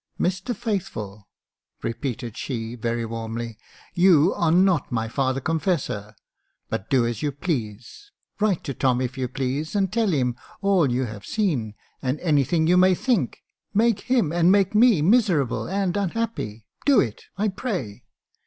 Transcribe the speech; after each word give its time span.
*' 0.13 0.19
Mr 0.19 0.55
Faithful," 0.55 1.27
repeated 1.83 2.35
she, 2.35 2.73
very 2.73 3.05
warmly," 3.05 3.59
you 4.03 4.33
are 4.33 4.51
not 4.51 4.91
my 4.91 5.07
father 5.07 5.39
confessor; 5.39 6.15
but 6.71 6.89
do 6.89 7.05
as 7.05 7.21
you 7.21 7.31
please— 7.31 8.09
write 8.41 8.63
to 8.63 8.73
Tom 8.73 8.99
if 8.99 9.15
you 9.15 9.27
please, 9.27 9.75
and 9.75 9.93
tell 9.93 10.07
him 10.09 10.35
all 10.59 10.91
you 10.91 11.05
have 11.05 11.23
seen, 11.23 11.75
and 12.01 12.19
anything 12.21 12.65
you 12.65 12.77
may 12.77 12.95
think— 12.95 13.43
make 13.75 13.99
him 14.01 14.31
and 14.31 14.51
make 14.51 14.73
me 14.73 15.03
miserable 15.03 15.67
and 15.69 15.95
unhappy— 15.95 16.65
do 16.87 16.99
it, 16.99 17.25
I 17.37 17.49
pray. 17.49 18.01